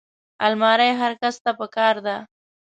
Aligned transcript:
الماري 0.45 0.89
هر 1.01 1.11
کس 1.21 1.35
ته 1.43 1.51
پکار 1.59 1.95
ده 2.05 2.17